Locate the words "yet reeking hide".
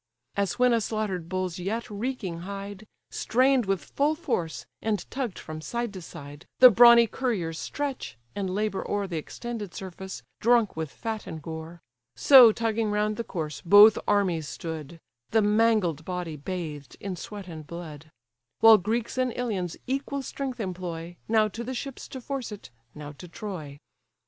1.59-2.87